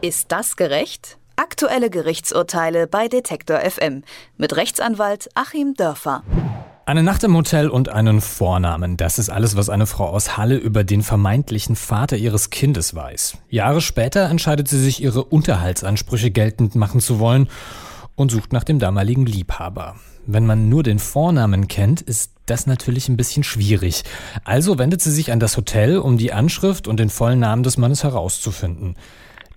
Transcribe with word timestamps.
Ist 0.00 0.30
das 0.30 0.54
gerecht? 0.54 1.18
Aktuelle 1.34 1.90
Gerichtsurteile 1.90 2.86
bei 2.86 3.08
Detektor 3.08 3.58
FM 3.58 4.04
mit 4.36 4.54
Rechtsanwalt 4.54 5.28
Achim 5.34 5.74
Dörfer. 5.74 6.22
Eine 6.86 7.02
Nacht 7.02 7.24
im 7.24 7.36
Hotel 7.36 7.68
und 7.68 7.88
einen 7.88 8.20
Vornamen. 8.20 8.96
Das 8.96 9.18
ist 9.18 9.28
alles, 9.28 9.56
was 9.56 9.68
eine 9.68 9.86
Frau 9.86 10.06
aus 10.06 10.36
Halle 10.36 10.56
über 10.56 10.84
den 10.84 11.02
vermeintlichen 11.02 11.74
Vater 11.74 12.16
ihres 12.16 12.50
Kindes 12.50 12.94
weiß. 12.94 13.38
Jahre 13.48 13.80
später 13.80 14.30
entscheidet 14.30 14.68
sie 14.68 14.78
sich, 14.78 15.02
ihre 15.02 15.24
Unterhaltsansprüche 15.24 16.30
geltend 16.30 16.76
machen 16.76 17.00
zu 17.00 17.18
wollen 17.18 17.48
und 18.14 18.30
sucht 18.30 18.52
nach 18.52 18.62
dem 18.62 18.78
damaligen 18.78 19.26
Liebhaber. 19.26 19.96
Wenn 20.26 20.46
man 20.46 20.68
nur 20.68 20.84
den 20.84 21.00
Vornamen 21.00 21.66
kennt, 21.66 22.02
ist 22.02 22.34
das 22.46 22.68
natürlich 22.68 23.08
ein 23.08 23.16
bisschen 23.16 23.42
schwierig. 23.42 24.04
Also 24.44 24.78
wendet 24.78 25.02
sie 25.02 25.10
sich 25.10 25.32
an 25.32 25.40
das 25.40 25.56
Hotel, 25.56 25.98
um 25.98 26.18
die 26.18 26.32
Anschrift 26.32 26.86
und 26.86 27.00
den 27.00 27.10
vollen 27.10 27.40
Namen 27.40 27.64
des 27.64 27.78
Mannes 27.78 28.04
herauszufinden. 28.04 28.94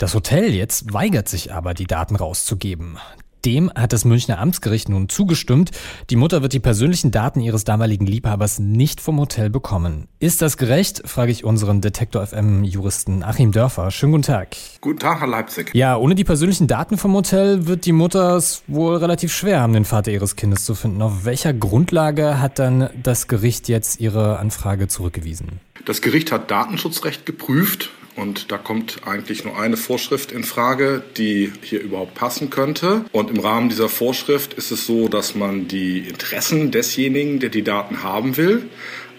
Das 0.02 0.16
Hotel 0.16 0.52
jetzt 0.52 0.94
weigert 0.94 1.30
sich 1.30 1.54
aber, 1.54 1.76
die 1.76 1.86
Daten 1.86 2.16
rauszugeben. 2.16 2.98
Dem 3.46 3.72
hat 3.76 3.94
das 3.94 4.04
Münchner 4.04 4.40
Amtsgericht 4.40 4.90
nun 4.90 5.10
zugestimmt. 5.10 5.70
Die 6.10 6.16
Mutter 6.16 6.42
wird 6.42 6.54
die 6.54 6.60
persönlichen 6.60 7.12
Daten 7.12 7.40
ihres 7.40 7.66
damaligen 7.66 8.08
Liebhabers 8.08 8.58
nicht 8.58 9.00
vom 9.00 9.20
Hotel 9.20 9.52
bekommen. 9.52 10.08
Ist 10.18 10.42
das 10.42 10.58
gerecht? 10.58 11.04
frage 11.06 11.32
ich 11.32 11.44
unseren 11.44 11.82
Detektor 11.82 12.26
FM 12.26 12.64
Juristen 12.64 13.22
Achim 13.22 13.52
Dörfer. 13.52 13.92
Schönen 13.92 14.14
guten 14.14 14.24
Tag. 14.24 14.58
Guten 14.82 14.98
Tag, 14.98 15.20
Herr 15.20 15.28
Leipzig. 15.28 15.70
Ja, 15.76 15.96
ohne 15.98 16.16
die 16.16 16.24
persönlichen 16.24 16.66
Daten 16.66 16.98
vom 16.98 17.14
Hotel 17.14 17.68
wird 17.68 17.86
die 17.86 17.92
Mutter 17.92 18.38
es 18.38 18.64
wohl 18.66 18.96
relativ 18.96 19.32
schwer 19.32 19.62
haben, 19.62 19.74
den 19.74 19.86
Vater 19.86 20.12
ihres 20.12 20.36
Kindes 20.36 20.66
zu 20.66 20.74
finden. 20.74 21.04
Auf 21.04 21.26
welcher 21.26 21.54
Grundlage 21.54 22.40
hat 22.40 22.58
dann 22.58 22.90
das 23.04 23.28
Gericht 23.28 23.70
jetzt 23.70 24.00
ihre 24.00 24.40
Anfrage 24.40 24.88
zurückgewiesen? 24.88 25.60
Das 25.86 26.02
Gericht 26.02 26.32
hat 26.32 26.50
Datenschutzrecht 26.50 27.28
geprüft 27.28 27.92
und 28.16 28.52
da 28.52 28.58
kommt 28.58 29.02
eigentlich 29.06 29.46
nur 29.46 29.60
eine 29.60 29.78
Vorschrift 29.78 30.32
in 30.32 30.44
Frage, 30.44 31.02
die 31.18 31.52
hier 31.62 31.82
überhaupt 31.82 32.16
passen 32.16 32.50
könnte. 32.50 33.06
Und 33.12 33.30
im 33.30 33.40
Rahmen 33.40 33.70
dieser 33.70 33.90
Vorschrift 33.90 34.54
ist 34.54 34.72
es 34.72 34.86
so, 34.86 35.08
dass 35.08 35.36
man 35.36 35.68
die 35.68 36.00
Interessen 36.00 36.72
desjenigen, 36.72 37.40
der 37.40 37.50
die 37.50 37.64
Daten 37.64 38.04
haben 38.04 38.38
will, 38.38 38.70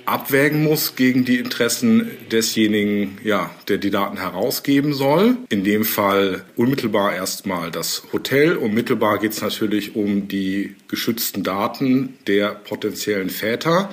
abwägen 0.04 0.64
muss 0.64 0.96
gegen 0.96 1.24
die 1.24 1.38
Interessen 1.38 2.10
desjenigen, 2.30 3.18
ja, 3.22 3.50
der 3.68 3.78
die 3.78 3.90
Daten 3.90 4.18
herausgeben 4.18 4.94
soll. 4.94 5.36
In 5.48 5.64
dem 5.64 5.84
Fall 5.84 6.44
unmittelbar 6.56 7.14
erstmal 7.14 7.70
das 7.70 8.02
Hotel. 8.12 8.56
Unmittelbar 8.56 9.18
geht 9.18 9.32
es 9.32 9.40
natürlich 9.40 9.94
um 9.94 10.28
die 10.28 10.74
geschützten 10.88 11.42
Daten 11.42 12.14
der 12.26 12.50
potenziellen 12.50 13.30
Väter. 13.30 13.90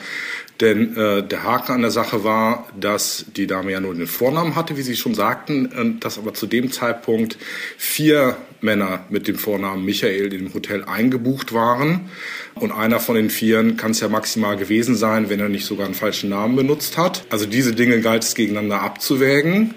Denn 0.62 0.98
äh, 0.98 1.24
der 1.24 1.44
Haken 1.44 1.74
an 1.74 1.82
der 1.82 1.92
Sache 1.92 2.24
war, 2.24 2.68
dass 2.78 3.26
die 3.36 3.48
Dame 3.48 3.72
ja 3.72 3.80
nur 3.80 3.96
den 3.96 4.08
Vornamen 4.08 4.56
hatte, 4.56 4.76
wie 4.76 4.82
Sie 4.82 4.98
schon 4.98 5.16
sagten, 5.16 5.98
dass 6.02 6.18
aber 6.18 6.34
zu 6.34 6.48
dem 6.48 6.72
Zeitpunkt 6.72 7.38
vier 7.78 8.36
Männer 8.62 9.06
mit 9.10 9.28
dem 9.28 9.36
Vornamen 9.36 9.86
Michael 9.86 10.34
in 10.34 10.46
dem 10.46 10.54
Hotel 10.54 10.84
eingebucht 10.84 11.54
waren. 11.54 12.10
Und 12.56 12.72
einer 12.72 13.00
von 13.00 13.16
den 13.16 13.30
Vieren 13.30 13.78
kann 13.78 13.92
es 13.92 14.02
ja 14.02 14.10
maximal 14.10 14.58
gewesen 14.58 14.96
sein, 14.96 15.30
wenn 15.30 15.40
er 15.40 15.50
nicht 15.50 15.66
sogar 15.66 15.86
einen 15.86 15.96
falschen 15.96 16.30
Namen 16.30 16.58
benutzt 16.58 16.98
hat. 16.98 17.24
Also 17.30 17.46
diese 17.46 17.74
Dinge 17.74 18.02
galt 18.02 18.24
es 18.24 18.36
gegeneinander 18.36 18.82
abzuwägen. 18.82 19.76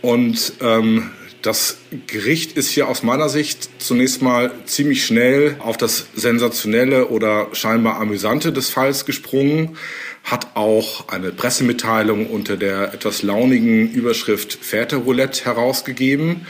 Und 0.00 0.54
ähm, 0.62 1.10
das 1.42 1.78
Gericht 2.06 2.56
ist 2.56 2.70
hier 2.70 2.88
aus 2.88 3.02
meiner 3.02 3.28
Sicht 3.28 3.68
zunächst 3.78 4.20
mal 4.20 4.50
ziemlich 4.64 5.04
schnell 5.06 5.56
auf 5.60 5.76
das 5.76 6.06
Sensationelle 6.16 7.06
oder 7.08 7.48
scheinbar 7.52 8.00
Amüsante 8.00 8.52
des 8.52 8.70
Falls 8.70 9.04
gesprungen, 9.04 9.76
hat 10.26 10.56
auch 10.56 11.08
eine 11.08 11.30
Pressemitteilung 11.30 12.26
unter 12.26 12.56
der 12.56 12.92
etwas 12.92 13.22
launigen 13.22 13.92
Überschrift 13.92 14.58
Väterroulette 14.60 15.44
herausgegeben. 15.44 16.46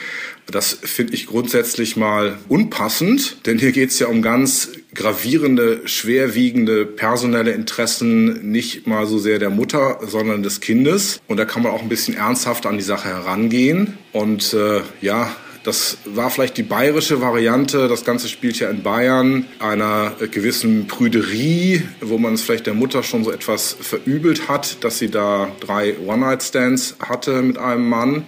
Das 0.46 0.72
finde 0.72 1.12
ich 1.12 1.27
grundsätzlich 1.27 1.97
mal 1.97 2.38
unpassend, 2.48 3.47
denn 3.47 3.58
hier 3.58 3.72
geht 3.72 3.91
es 3.91 3.98
ja 3.98 4.06
um 4.06 4.22
ganz 4.22 4.70
gravierende, 4.94 5.82
schwerwiegende 5.86 6.86
personelle 6.86 7.50
Interessen 7.50 8.50
nicht 8.50 8.86
mal 8.86 9.06
so 9.06 9.19
sehr 9.19 9.38
der 9.38 9.50
Mutter, 9.50 9.98
sondern 10.06 10.42
des 10.42 10.60
Kindes. 10.60 11.20
Und 11.26 11.36
da 11.36 11.44
kann 11.44 11.62
man 11.62 11.72
auch 11.72 11.82
ein 11.82 11.91
bisschen 11.91 12.16
ernsthaft 12.16 12.65
an 12.65 12.78
die 12.78 12.84
Sache 12.84 13.09
herangehen. 13.09 13.98
Und 14.12 14.54
äh, 14.54 14.81
ja, 15.03 15.36
das 15.66 15.99
war 16.04 16.31
vielleicht 16.31 16.56
die 16.59 16.62
bayerische 16.62 17.21
Variante. 17.21 17.88
Das 17.88 18.04
Ganze 18.04 18.28
spielt 18.28 18.60
ja 18.60 18.71
in 18.71 18.84
Bayern 18.84 19.47
einer 19.59 20.12
gewissen 20.31 20.87
Prüderie, 20.87 21.82
wo 22.00 22.19
man 22.19 22.34
es 22.34 22.43
vielleicht 22.43 22.66
der 22.66 22.75
Mutter 22.75 23.03
schon 23.03 23.25
so 23.25 23.32
etwas 23.32 23.77
verübelt 23.81 24.49
hat, 24.49 24.84
dass 24.84 25.00
sie 25.00 25.10
da 25.10 25.49
drei 25.59 25.97
One-Night-Stands 25.99 26.99
hatte 27.00 27.43
mit 27.43 27.59
einem 27.59 27.88
Mann. 27.88 28.27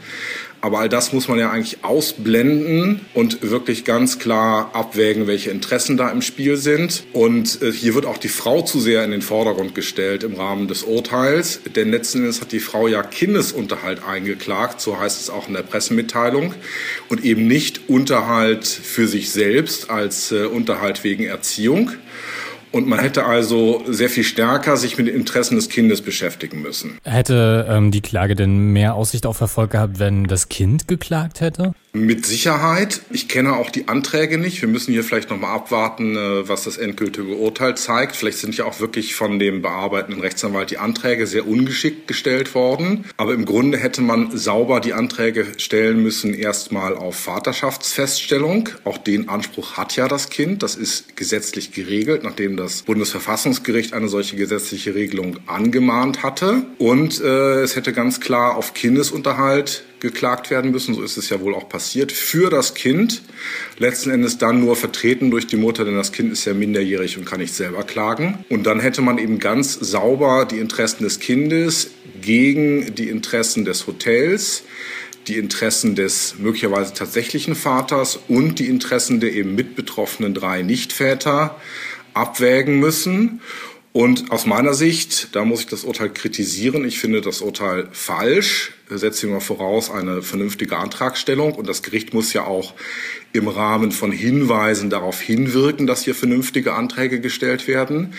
Aber 0.61 0.81
all 0.81 0.89
das 0.89 1.13
muss 1.13 1.29
man 1.29 1.39
ja 1.39 1.51
eigentlich 1.51 1.85
ausblenden 1.85 3.01
und 3.15 3.43
wirklich 3.43 3.85
ganz 3.85 4.19
klar 4.19 4.71
abwägen, 4.73 5.27
welche 5.27 5.51
Interessen 5.51 5.97
da 5.97 6.11
im 6.11 6.21
Spiel 6.21 6.57
sind. 6.57 7.05
Und 7.13 7.63
äh, 7.63 7.71
hier 7.71 7.95
wird 7.95 8.07
auch 8.07 8.19
die 8.19 8.29
Frau 8.29 8.63
zu 8.63 8.81
sehr 8.81 9.05
in 9.05 9.13
den 9.13 9.23
Vordergrund 9.23 9.75
gestellt 9.75 10.25
im 10.25 10.35
Rahmen 10.35 10.67
des 10.67 10.83
Urteils. 10.83 11.61
Denn 11.77 11.91
letzten 11.91 12.19
Endes 12.19 12.41
hat 12.41 12.51
die 12.51 12.61
Frau 12.61 12.89
ja 12.89 13.03
Kindesunterhalt 13.03 14.03
eingeklagt, 14.05 14.81
so 14.81 14.99
heißt 14.99 15.21
es 15.21 15.31
auch 15.31 15.47
in 15.47 15.55
der 15.55 15.63
Pressemitteilung. 15.63 16.55
Und 17.09 17.25
eben 17.25 17.47
nicht 17.47 17.89
Unterhalt 17.89 18.67
für 18.67 19.07
sich 19.07 19.31
selbst 19.31 19.91
als 19.91 20.33
äh, 20.33 20.47
Unterhalt 20.47 21.05
wegen 21.05 21.25
Erziehung. 21.25 21.93
Und 22.73 22.87
man 22.87 22.99
hätte 22.99 23.25
also 23.25 23.83
sehr 23.87 24.09
viel 24.09 24.25
stärker 24.25 24.77
sich 24.77 24.99
mit 24.99 25.07
den 25.07 25.15
Interessen 25.15 25.57
des 25.57 25.69
Kindes 25.69 26.03
beschäftigen 26.03 26.63
müssen. 26.63 26.99
Hätte 27.05 27.67
ähm, 27.69 27.91
die 27.91 28.01
Klage 28.01 28.35
denn 28.35 28.73
mehr 28.73 28.95
Aussicht 28.95 29.27
auf 29.27 29.41
Erfolg 29.41 29.71
gehabt, 29.71 29.99
wenn 29.99 30.25
das 30.25 30.49
Kind 30.49 30.89
geklagt 30.89 31.41
hätte? 31.41 31.73
Mit 31.95 32.27
Sicherheit. 32.27 33.01
Ich 33.11 33.29
kenne 33.29 33.57
auch 33.57 33.71
die 33.71 33.89
Anträge 33.89 34.37
nicht. 34.37 34.61
Wir 34.61 34.69
müssen 34.69 34.93
hier 34.93 35.03
vielleicht 35.03 35.31
nochmal 35.31 35.57
abwarten, 35.57 36.17
äh, 36.17 36.47
was 36.47 36.65
das 36.65 36.77
endgültige 36.77 37.35
Urteil 37.35 37.79
zeigt. 37.79 38.15
Vielleicht 38.15 38.39
sind 38.39 38.57
ja 38.57 38.67
auch 38.67 38.79
wirklich 38.79 39.15
von 39.15 39.39
dem 39.39 39.63
bearbeitenden 39.63 40.21
Rechtsanwalt 40.21 40.71
die 40.71 40.77
Anträge 40.77 41.27
sehr 41.27 41.49
ungeschickt 41.49 42.07
gestellt 42.07 42.55
worden. 42.55 43.07
Aber 43.17 43.33
im 43.33 43.47
Grunde 43.47 43.79
hätte 43.79 44.03
man 44.03 44.37
sauber 44.37 44.81
die 44.81 44.93
Anträge 44.93 45.47
stellen 45.57 46.03
müssen, 46.03 46.35
erstmal 46.35 46.95
auf 46.95 47.17
Vaterschaftsfeststellung. 47.17 48.69
Auch 48.85 48.99
den 48.99 49.31
Anspruch 49.31 49.79
hat 49.79 49.97
ja 49.97 50.09
das 50.09 50.29
Kind. 50.29 50.63
Das 50.63 50.77
ist 50.77 51.17
gesetzlich 51.17 51.73
geregelt, 51.73 52.23
nachdem 52.23 52.59
das 52.59 52.83
Bundesverfassungsgericht 52.83 53.95
eine 53.95 54.09
solche 54.09 54.37
gesetzliche 54.37 54.95
Regelung 54.95 55.39
angemahnt 55.47 56.23
hatte. 56.23 56.67
Und 56.77 57.19
äh, 57.23 57.63
es 57.63 57.77
hätte 57.77 57.95
ganz 57.95 58.21
klar 58.21 58.57
auf 58.57 58.75
Kindesunterhalt 58.75 59.85
geklagt 60.01 60.51
werden 60.51 60.71
müssen, 60.71 60.95
so 60.95 61.03
ist 61.03 61.17
es 61.17 61.29
ja 61.29 61.41
wohl 61.41 61.55
auch 61.55 61.69
passiert, 61.69 62.13
für 62.13 62.51
das 62.51 62.75
Kind, 62.75 63.23
letzten 63.79 64.11
Endes 64.11 64.39
dann 64.39 64.61
nur 64.61 64.77
vertreten 64.77 65.31
durch 65.31 65.47
die 65.47 65.57
Mutter, 65.57 65.85
denn 65.85 65.97
das 65.97 66.13
Kind 66.13 66.33
ist 66.33 66.45
ja 66.45 66.55
minderjährig 66.55 67.19
und 67.19 67.25
kann 67.25 67.41
nicht 67.41 67.55
selber 67.55 67.83
klagen. 67.83 68.45
Und 68.49 68.65
dann 68.65 68.81
hätte 68.81 69.03
man 69.03 69.19
eben 69.19 69.39
ganz 69.39 69.75
sauber 69.75 70.47
die 70.47 70.59
Interessen 70.59 71.05
des 71.05 71.21
Kindes 71.21 71.91
gegen 72.21 72.95
die 72.95 73.09
Interessen 73.09 73.65
des 73.65 73.87
Hotels, 73.87 74.65
die 75.27 75.37
Interessen 75.37 75.95
des 75.95 76.37
möglicherweise 76.39 76.95
tatsächlichen 76.95 77.55
Vaters 77.55 78.19
und 78.29 78.59
die 78.59 78.67
Interessen 78.67 79.21
der 79.21 79.33
eben 79.33 79.55
mitbetroffenen 79.55 80.35
drei 80.35 80.63
Nichtväter 80.63 81.57
abwägen 82.15 82.81
müssen. 82.81 83.41
Und 83.93 84.31
aus 84.31 84.47
meiner 84.47 84.75
Sicht, 84.75 85.35
da 85.35 85.45
muss 85.45 85.61
ich 85.61 85.67
das 85.67 85.85
Urteil 85.85 86.11
kritisieren, 86.11 86.85
ich 86.85 86.99
finde 86.99 87.21
das 87.21 87.41
Urteil 87.41 87.89
falsch 87.93 88.73
setzt 88.91 89.23
immer 89.25 89.41
voraus 89.41 89.91
eine 89.91 90.23
vernünftige 90.23 90.77
Antragstellung. 90.77 91.55
Und 91.55 91.69
das 91.69 91.83
Gericht 91.83 92.15
muss 92.15 92.33
ja 92.33 92.45
auch 92.45 92.75
im 93.33 93.47
Rahmen 93.47 93.93
von 93.93 94.11
Hinweisen 94.11 94.89
darauf 94.89 95.21
hinwirken, 95.21 95.87
dass 95.87 96.03
hier 96.03 96.15
vernünftige 96.15 96.73
Anträge 96.73 97.21
gestellt 97.21 97.69
werden. 97.69 98.15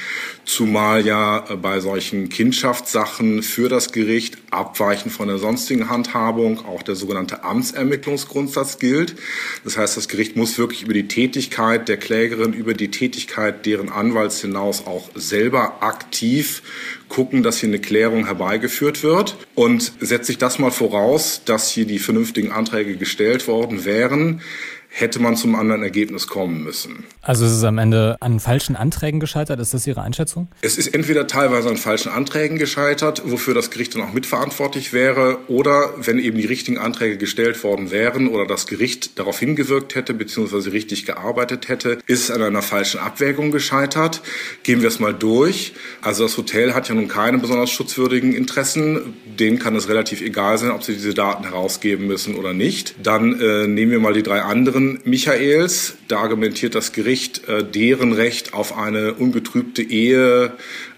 Zumal 0.45 1.05
ja 1.05 1.39
bei 1.61 1.79
solchen 1.79 2.29
Kindschaftssachen 2.29 3.41
für 3.41 3.69
das 3.69 3.91
Gericht 3.91 4.37
abweichend 4.51 5.11
von 5.11 5.27
der 5.27 5.39
sonstigen 5.39 5.89
Handhabung 5.89 6.63
auch 6.65 6.83
der 6.83 6.95
sogenannte 6.95 7.43
Amtsermittlungsgrundsatz 7.43 8.77
gilt. 8.77 9.15
Das 9.63 9.77
heißt, 9.77 9.97
das 9.97 10.07
Gericht 10.07 10.35
muss 10.35 10.59
wirklich 10.59 10.83
über 10.83 10.93
die 10.93 11.07
Tätigkeit 11.07 11.87
der 11.87 11.97
Klägerin, 11.97 12.53
über 12.53 12.75
die 12.75 12.91
Tätigkeit 12.91 13.65
deren 13.65 13.89
Anwalts 13.89 14.41
hinaus 14.41 14.85
auch 14.85 15.09
selber 15.15 15.81
aktiv 15.81 16.61
gucken, 17.09 17.43
dass 17.43 17.59
hier 17.59 17.69
eine 17.69 17.79
Klärung 17.79 18.27
herbeigeführt 18.27 19.03
wird. 19.03 19.35
Und 19.55 19.91
setzt 19.99 20.27
sich 20.27 20.37
das 20.37 20.59
mal 20.59 20.71
voraus, 20.71 21.41
dass 21.43 21.69
hier 21.69 21.85
die 21.85 21.99
vernünftigen 21.99 22.51
Anträge 22.51 22.95
gestellt 22.95 23.47
worden 23.47 23.83
wären, 23.83 24.41
hätte 24.89 25.19
man 25.19 25.35
zum 25.35 25.55
anderen 25.55 25.83
Ergebnis 25.83 26.27
kommen 26.27 26.63
müssen. 26.63 27.05
Also 27.21 27.45
es 27.45 27.53
ist 27.53 27.63
am 27.63 27.77
Ende 27.77 28.17
an 28.19 28.39
falschen 28.39 28.75
Anträgen 28.75 29.19
gescheitert, 29.19 29.59
ist 29.59 29.73
das 29.73 29.85
Ihre 29.85 30.01
Einschätzung? 30.01 30.47
Es 30.61 30.77
ist 30.77 30.93
entweder 30.93 31.27
teilweise 31.27 31.69
an 31.69 31.77
falschen 31.77 32.11
Anträgen 32.11 32.57
gescheitert, 32.57 33.21
wofür 33.25 33.53
das 33.53 33.69
Gericht 33.69 33.95
dann 33.95 34.01
auch 34.01 34.13
mitverantwortlich 34.13 34.91
wäre, 34.91 35.37
oder 35.47 35.93
wenn 35.97 36.17
eben 36.17 36.37
die 36.37 36.45
richtigen 36.45 36.77
Anträge 36.77 37.17
gestellt 37.17 37.63
worden 37.63 37.91
wären 37.91 38.27
oder 38.27 38.47
das 38.47 38.67
Gericht 38.67 39.19
darauf 39.19 39.39
hingewirkt 39.39 39.95
hätte 39.95 40.13
bzw. 40.13 40.69
richtig 40.69 41.05
gearbeitet 41.05 41.67
hätte, 41.69 41.99
ist 42.07 42.23
es 42.23 42.31
an 42.31 42.41
einer 42.41 42.61
falschen 42.61 42.99
Abwägung 42.99 43.51
gescheitert. 43.51 44.21
Gehen 44.63 44.81
wir 44.81 44.87
es 44.87 44.99
mal 44.99 45.13
durch. 45.13 45.73
Also 46.01 46.23
das 46.23 46.37
Hotel 46.37 46.73
hat 46.73 46.89
ja 46.89 46.95
nun 46.95 47.07
keine 47.07 47.37
besonders 47.37 47.69
schutzwürdigen 47.69 48.33
Interessen. 48.33 49.13
Denen 49.39 49.59
kann 49.59 49.75
es 49.75 49.87
relativ 49.87 50.21
egal 50.21 50.57
sein, 50.57 50.71
ob 50.71 50.83
sie 50.83 50.93
diese 50.93 51.13
Daten 51.13 51.43
herausgeben 51.43 52.07
müssen 52.07 52.35
oder 52.35 52.53
nicht. 52.53 52.95
Dann 53.03 53.39
äh, 53.39 53.67
nehmen 53.67 53.91
wir 53.91 53.99
mal 53.99 54.13
die 54.13 54.23
drei 54.23 54.41
anderen 54.41 54.78
Michaels. 55.03 55.95
Da 56.07 56.19
argumentiert 56.19 56.75
das 56.75 56.91
Gericht, 56.91 57.47
äh, 57.47 57.63
deren 57.63 58.13
Recht 58.13 58.53
auf 58.53 58.77
eine 58.77 59.13
ungetrübte 59.13 59.81
Ehe 59.81 60.53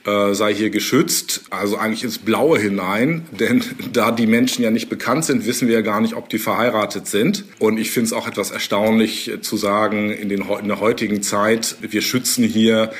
äh, 0.05 0.33
sei 0.33 0.53
hier 0.53 0.71
geschützt, 0.71 1.43
also 1.51 1.77
eigentlich 1.77 2.03
ins 2.03 2.17
Blaue 2.17 2.59
hinein, 2.59 3.25
denn 3.39 3.63
da 3.93 4.11
die 4.11 4.27
Menschen 4.27 4.63
ja 4.63 4.71
nicht 4.71 4.89
bekannt 4.89 5.25
sind, 5.25 5.45
wissen 5.45 5.67
wir 5.67 5.75
ja 5.75 5.81
gar 5.81 6.01
nicht, 6.01 6.15
ob 6.15 6.29
die 6.29 6.39
verheiratet 6.39 7.07
sind. 7.07 7.45
Und 7.59 7.77
ich 7.77 7.91
finde 7.91 8.07
es 8.07 8.13
auch 8.13 8.27
etwas 8.27 8.51
erstaunlich 8.51 9.31
zu 9.41 9.57
sagen, 9.57 10.11
in, 10.11 10.29
den, 10.29 10.41
in 10.41 10.67
der 10.67 10.79
heutigen 10.79 11.21
Zeit, 11.21 11.75
wir 11.81 12.01
schützen 12.01 12.43
hier 12.43 12.91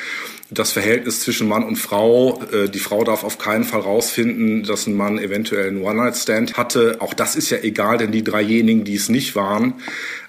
das 0.51 0.73
Verhältnis 0.73 1.21
zwischen 1.21 1.47
Mann 1.47 1.63
und 1.63 1.77
Frau. 1.77 2.41
Äh, 2.51 2.69
die 2.69 2.79
Frau 2.79 3.03
darf 3.03 3.23
auf 3.23 3.37
keinen 3.37 3.63
Fall 3.63 3.81
rausfinden, 3.81 4.63
dass 4.63 4.85
ein 4.85 4.95
Mann 4.95 5.17
eventuell 5.17 5.69
einen 5.69 5.81
One-Night-Stand 5.81 6.57
hatte. 6.57 6.97
Auch 6.99 7.13
das 7.13 7.35
ist 7.35 7.49
ja 7.49 7.57
egal, 7.59 7.97
denn 7.97 8.11
die 8.11 8.23
dreijenigen, 8.23 8.83
die 8.83 8.95
es 8.95 9.09
nicht 9.09 9.35
waren, 9.35 9.75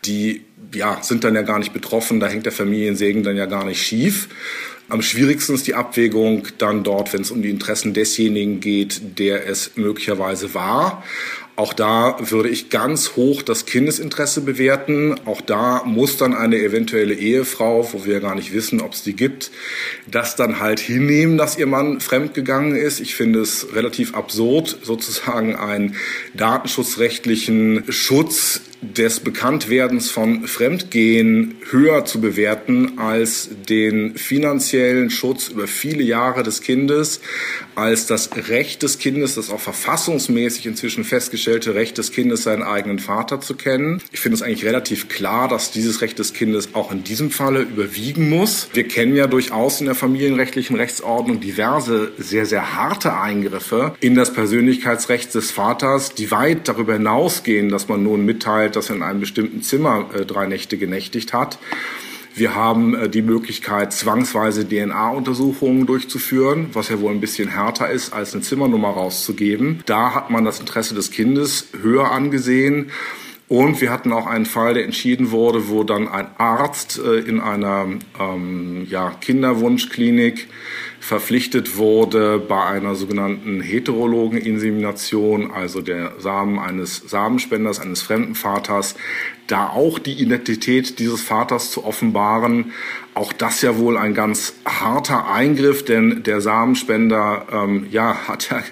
die 0.05 0.43
ja, 0.73 1.03
sind 1.03 1.25
dann 1.25 1.35
ja 1.35 1.43
gar 1.43 1.59
nicht 1.59 1.73
betroffen. 1.73 2.21
Da 2.21 2.29
hängt 2.29 2.47
der 2.47 2.53
Familiensegen 2.53 3.25
dann 3.25 3.37
ja 3.37 3.47
gar 3.47 3.65
nicht 3.65 3.83
schief. 3.83 4.29
Am 4.89 5.03
schwierigsten 5.03 5.55
ist 5.55 5.67
die 5.67 5.75
Abwägung 5.75 6.47
dann 6.59 6.85
dort, 6.85 7.13
wenn 7.13 7.23
es 7.23 7.31
um 7.31 7.43
die 7.43 7.51
Interessen 7.51 7.93
desjenigen 7.93 8.61
geht, 8.61 9.19
der 9.19 9.47
es 9.47 9.73
möglicherweise 9.77 10.55
war. 10.55 11.03
Auch 11.55 11.75
da 11.75 12.17
würde 12.19 12.49
ich 12.49 12.71
ganz 12.71 13.15
hoch 13.15 13.43
das 13.43 13.67
Kindesinteresse 13.67 14.41
bewerten. 14.41 15.17
Auch 15.27 15.43
da 15.43 15.83
muss 15.85 16.17
dann 16.17 16.33
eine 16.33 16.57
eventuelle 16.57 17.13
Ehefrau, 17.13 17.87
wo 17.93 18.07
wir 18.07 18.21
gar 18.21 18.35
nicht 18.35 18.55
wissen, 18.55 18.81
ob 18.81 18.95
es 18.95 19.03
die 19.03 19.15
gibt, 19.15 19.51
das 20.11 20.35
dann 20.35 20.61
halt 20.61 20.81
hinnehmen, 20.81 21.37
dass 21.37 21.59
ihr 21.59 21.67
Mann 21.67 22.01
fremdgegangen 22.01 22.75
ist. 22.75 23.01
Ich 23.01 23.15
finde 23.15 23.41
es 23.41 23.75
relativ 23.75 24.15
absurd, 24.15 24.79
sozusagen 24.83 25.55
einen 25.55 25.97
datenschutzrechtlichen 26.33 27.85
Schutz 27.91 28.63
des 28.83 29.21
Bekanntwerdens 29.21 30.11
von 30.11 30.49
Fremdgehen 30.49 31.55
höher 31.71 32.05
zu 32.05 32.21
bewerten 32.21 32.99
als 32.99 33.49
den 33.69 34.17
finanziellen 34.17 35.09
Schutz 35.09 35.49
über 35.49 35.69
viele 35.69 36.03
Jahre 36.03 36.43
des 36.43 36.63
Kindes, 36.63 37.21
als 37.77 38.07
das 38.07 38.31
Recht 38.49 38.83
des 38.83 38.99
Kindes, 38.99 39.37
das 39.37 39.51
auch 39.51 39.61
verfassungsmäßig 39.61 40.67
inzwischen 40.67 41.05
festgestellte 41.05 41.77
Recht 41.77 41.97
des 41.97 42.11
Kindes, 42.11 42.43
seinen 42.43 42.65
eigenen 42.65 42.99
Vater 42.99 43.41
zu 43.41 43.55
kennen. 43.55 44.03
Ich 44.11 44.19
finde 44.19 44.37
es 44.37 44.43
eigentlich 44.43 44.65
relativ 44.65 45.09
klar, 45.09 45.47
dass 45.49 45.71
dieses 45.71 46.03
Recht 46.03 46.19
des 46.19 46.33
Kindes 46.33 46.71
auch 46.75 46.91
in 46.91 47.05
diesem 47.05 47.31
Falle 47.31 47.61
überwiegen 47.63 48.29
muss. 48.29 48.69
Wir 48.75 48.89
kennen 48.89 49.15
ja 49.15 49.29
durchaus 49.29 49.81
in 49.81 49.87
der 49.87 49.95
familienrechtlichen 49.95 50.75
Rechtsordnung 50.75 51.41
diverse 51.41 52.11
sehr, 52.19 52.47
sehr 52.47 52.75
harte 52.75 53.17
Eingriffe 53.17 53.95
in 54.01 54.17
das 54.17 54.33
Persönlichkeitsrecht 54.33 55.33
des 55.35 55.53
Vaters, 55.53 56.15
die 56.15 56.33
weit 56.33 56.67
darüber 56.67 56.95
hinausgehen, 56.95 57.69
dass 57.69 57.89
man 57.89 58.03
nun 58.03 58.25
mitteilt, 58.25 58.72
dass 58.77 58.91
er 58.91 58.97
in 58.97 59.03
einem 59.03 59.21
bestimmten 59.21 59.63
Zimmer 59.63 60.11
äh, 60.15 60.25
drei 60.25 60.47
Nächte 60.47 60.79
genächtigt 60.79 61.33
hat. 61.33 61.59
Wir 62.35 62.55
haben 62.55 62.95
äh, 62.95 63.09
die 63.09 63.23
Möglichkeit, 63.23 63.93
zwangsweise 63.93 64.67
DNA-Untersuchungen 64.67 65.87
durchzuführen, 65.87 66.71
was 66.73 66.89
ja 66.89 67.01
wohl 67.01 67.13
ein 67.13 67.21
bisschen 67.21 67.49
härter 67.49 67.91
ist, 67.91 68.13
als 68.13 68.33
eine 68.33 68.43
Zimmernummer 68.43 68.91
rauszugeben. 68.91 69.83
Da 69.87 70.15
hat 70.15 70.31
man 70.31 70.45
das 70.45 70.59
Interesse 70.59 70.95
des 70.95 71.11
Kindes 71.11 71.69
höher 71.83 72.11
angesehen. 72.11 72.91
Und 73.53 73.83
wir 73.83 73.91
hatten 73.91 74.15
auch 74.15 74.27
einen 74.27 74.47
Fall, 74.47 74.73
der 74.73 74.85
entschieden 74.85 75.31
wurde, 75.31 75.69
wo 75.69 75.85
dann 75.85 76.09
ein 76.09 76.27
Arzt 76.39 76.99
äh, 76.99 77.19
in 77.19 77.39
einer 77.39 77.87
ähm, 78.19 78.87
ja, 78.89 79.11
Kinderwunschklinik 79.21 80.49
verpflichtet 81.01 81.77
wurde, 81.77 82.39
bei 82.39 82.65
einer 82.65 82.95
sogenannten 82.95 83.61
heterologen 83.61 84.39
Insemination, 84.39 85.51
also 85.51 85.83
der 85.83 86.15
Samen 86.19 86.59
eines 86.59 86.97
Samenspenders, 86.97 87.79
eines 87.79 88.01
fremden 88.01 88.37
Vaters, 88.37 88.95
da 89.49 89.69
auch 89.69 89.99
die 89.99 90.15
Identität 90.15 90.99
dieses 90.99 91.21
Vaters 91.21 91.71
zu 91.73 91.85
offenbaren. 91.85 92.73
Auch 93.15 93.35
das 93.35 93.61
ja 93.61 93.77
wohl 93.77 93.99
ein 93.99 94.15
ganz 94.15 94.55
harter 94.65 95.31
Eingriff, 95.31 95.85
denn 95.85 96.23
der 96.23 96.41
Samenspender 96.41 97.47
ähm, 97.53 97.87
ja, 97.91 98.27
hat 98.27 98.49
ja 98.51 98.63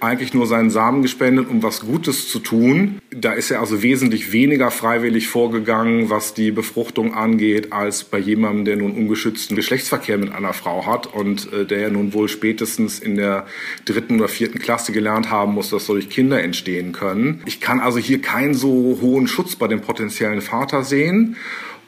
eigentlich 0.00 0.34
nur 0.34 0.48
seinen 0.48 0.70
Samen 0.70 1.02
gespendet, 1.02 1.48
um 1.48 1.62
was 1.62 1.80
Gutes 1.80 2.28
zu 2.28 2.40
tun. 2.40 2.98
Da 3.12 3.32
ist 3.32 3.52
er 3.52 3.60
also 3.60 3.82
wesentlich 3.82 4.32
weniger 4.32 4.72
freiwillig 4.72 5.28
vorgegangen, 5.28 6.10
was 6.10 6.34
die 6.34 6.50
Befruchtung 6.50 7.14
angeht, 7.14 7.72
als 7.72 8.02
bei 8.02 8.18
jemandem, 8.18 8.64
der 8.64 8.76
nun 8.76 8.92
ungeschützten 8.92 9.54
Geschlechtsverkehr 9.54 10.18
mit 10.18 10.34
einer 10.34 10.54
Frau 10.54 10.86
hat 10.86 11.06
und 11.06 11.52
äh, 11.52 11.64
der 11.64 11.78
ja 11.78 11.90
nun 11.90 12.14
wohl 12.14 12.28
spätestens 12.28 12.98
in 12.98 13.14
der 13.14 13.46
dritten 13.84 14.16
oder 14.16 14.28
vierten 14.28 14.58
Klasse 14.58 14.90
gelernt 14.90 15.30
haben 15.30 15.54
muss, 15.54 15.70
dass 15.70 15.86
solche 15.86 16.08
Kinder 16.08 16.42
entstehen 16.42 16.90
können. 16.90 17.42
Ich 17.46 17.60
kann 17.60 17.78
also 17.78 18.00
hier 18.00 18.20
keinen 18.20 18.54
so 18.54 18.98
hohen 19.00 19.28
Schutz 19.28 19.54
bei 19.54 19.68
dem 19.68 19.82
potenziellen 19.82 20.40
Vater 20.40 20.82
sehen. 20.82 21.36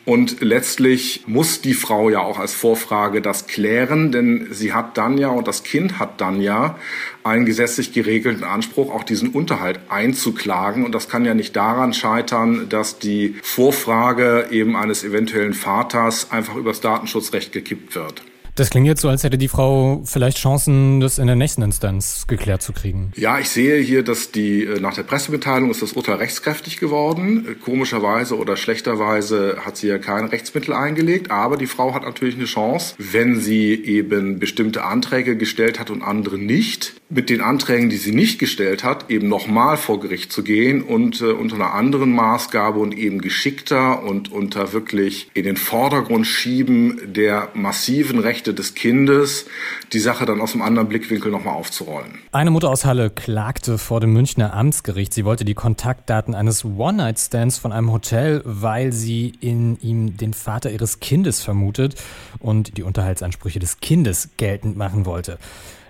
Und 0.07 0.41
letztlich 0.41 1.25
muss 1.27 1.61
die 1.63 1.75
Frau 1.75 2.11
ja 2.11 2.21
auch 2.21 2.39
als 2.39 2.55
Vorfrage 2.55 3.21
das 3.21 3.49
klären, 3.49 4.13
denn 4.13 4.47
sie 4.53 4.73
hat 4.73 4.97
dann 4.97 5.19
ja 5.19 5.31
und 5.31 5.49
das 5.49 5.65
Kind 5.65 5.99
hat 5.99 6.21
dann 6.21 6.41
ja 6.41 6.79
einen 7.25 7.45
gesetzlich 7.45 7.93
geregelten 7.93 8.45
Anspruch, 8.45 8.95
auch 8.95 9.03
diesen 9.03 9.31
Unterhalt 9.31 9.81
einzuklagen. 9.89 10.85
Und 10.85 10.95
das 10.95 11.09
kann 11.09 11.25
ja 11.25 11.35
nicht 11.35 11.57
daran 11.57 11.93
scheitern, 11.93 12.69
dass 12.69 13.01
die 13.01 13.35
Vorfrage 13.43 14.47
eben 14.53 14.77
eines 14.77 15.03
eventuellen 15.03 15.55
Vaters 15.55 16.31
einfach 16.31 16.55
übers 16.55 16.81
Datenschutzrecht 16.81 17.51
gekippt 17.51 17.97
wird. 17.97 18.23
Das 18.57 18.71
klingt 18.71 18.87
jetzt 18.87 19.03
so, 19.03 19.11
als 19.11 19.23
hätte 19.23 19.37
die 19.37 19.49
Frau 19.49 20.03
vielleicht 20.07 20.39
Chancen, 20.39 20.99
das 21.01 21.19
in 21.19 21.27
der 21.27 21.37
nächsten 21.37 21.61
Instanz 21.61 22.25
geklärt 22.27 22.63
zu 22.63 22.73
kriegen. 22.73 23.13
Ja, 23.15 23.39
ich 23.39 23.51
sehe 23.51 23.79
hier, 23.83 24.03
dass 24.03 24.33
die 24.33 24.65
äh, 24.65 24.81
nach 24.81 24.95
der 24.95 25.03
Pressemitteilung 25.03 25.71
ist 25.71 25.83
das 25.83 25.93
Urteil 25.93 26.17
rechtskräftig 26.17 26.79
geworden. 26.79 27.47
Äh, 27.47 27.55
komischerweise 27.55 28.39
oder 28.39 28.57
schlechterweise 28.57 29.59
hat 29.67 29.77
sie 29.77 29.89
ja 29.89 29.99
keine 29.99 30.33
Rechtsmittel 30.33 30.73
eingelegt, 30.73 31.31
aber 31.31 31.59
die 31.59 31.67
Frau 31.67 31.93
hat 31.93 32.05
natürlich 32.05 32.37
eine 32.37 32.47
Chance, 32.47 32.95
wenn 32.97 33.39
sie 33.39 33.75
eben 33.75 34.39
bestimmte 34.39 34.85
Anträge 34.85 35.37
gestellt 35.37 35.79
hat 35.79 35.91
und 35.91 36.01
andere 36.01 36.39
nicht, 36.39 36.95
mit 37.09 37.31
den 37.31 37.41
Anträgen, 37.41 37.89
die 37.89 37.99
sie 37.99 38.13
nicht 38.13 38.39
gestellt 38.39 38.83
hat, 38.83 39.11
eben 39.11 39.29
nochmal 39.29 39.77
vor 39.77 40.01
Gericht 40.01 40.33
zu 40.33 40.43
gehen 40.43 40.83
und 40.83 41.21
äh, 41.21 41.27
unter 41.27 41.57
einer 41.57 41.73
anderen 41.73 42.13
Maßgabe 42.13 42.79
und 42.79 42.97
eben 42.97 43.21
geschickter 43.21 44.03
und 44.03 44.33
unter 44.33 44.73
wirklich 44.73 45.31
in 45.35 45.45
den 45.45 45.57
Vordergrund 45.57 46.27
schieben 46.27 47.01
der 47.05 47.51
massiven 47.55 48.19
Rechte 48.19 48.46
Rechte 48.47 48.55
des 48.55 48.75
Kindes, 48.75 49.47
die 49.93 49.99
Sache 49.99 50.25
dann 50.25 50.41
aus 50.41 50.53
einem 50.53 50.63
anderen 50.63 50.89
Blickwinkel 50.89 51.33
nochmal 51.33 51.55
aufzurollen. 51.55 52.19
Eine 52.31 52.51
Mutter 52.51 52.71
aus 52.71 52.85
Halle 52.85 53.11
klagte 53.11 53.77
vor 53.77 54.01
dem 54.01 54.13
Münchner 54.13 54.55
Amtsgericht. 54.55 55.13
Sie 55.13 55.25
wollte 55.25 55.45
die 55.45 55.55
Kontaktdaten 55.55 56.35
eines 56.35 56.65
One-Night-Stands 56.65 57.59
von 57.59 57.73
einem 57.73 57.91
Hotel, 57.91 58.43
weil 58.45 58.93
sie 58.93 59.33
in 59.41 59.81
ihm 59.81 60.17
den 60.17 60.33
Vater 60.33 60.71
ihres 60.71 61.01
Kindes 61.01 61.43
vermutet 61.43 61.97
und 62.39 62.77
die 62.77 62.85
Unterhaltsansprüche 62.85 63.59
des 63.59 63.81
Kindes 63.81 64.31
geltend 64.37 64.77
machen 64.77 65.07
wollte. 65.07 65.39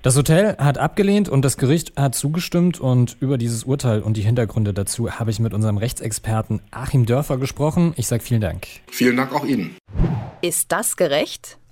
Das 0.01 0.17
Hotel 0.17 0.57
hat 0.59 0.79
abgelehnt 0.79 1.29
und 1.29 1.45
das 1.45 1.59
Gericht 1.59 1.93
hat 1.97 2.15
zugestimmt 2.15 2.81
und 2.81 3.17
über 3.21 3.37
dieses 3.37 3.65
Urteil 3.65 4.01
und 4.01 4.17
die 4.17 4.23
Hintergründe 4.23 4.73
dazu 4.73 5.11
habe 5.11 5.31
ich 5.31 5.41
mit 5.41 5.53
unserem 5.53 5.77
Rechtsexperten 5.79 6.63
Achim 6.71 7.05
Dörfer 7.05 7.37
gesprochen. 7.39 7.93
Ich 7.97 8.07
sage 8.07 8.23
vielen 8.23 8.41
Dank. 8.41 8.67
Vielen 8.91 9.17
Dank 9.17 9.35
auch 9.35 9.45
Ihnen. 9.45 9.77
Ist 10.43 10.71
das 10.71 10.97
gerecht? 10.97 11.59